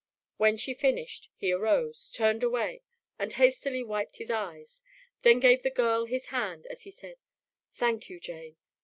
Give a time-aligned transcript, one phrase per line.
[0.37, 2.81] When she finished, he arose, turned away,
[3.19, 4.81] and hastily wiped his eyes,
[5.21, 7.17] then gave the girl his hand as he said,
[7.71, 8.55] "Thank you, Jane.